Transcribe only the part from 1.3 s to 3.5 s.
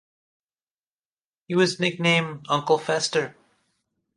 He was nickname Uncle Fester.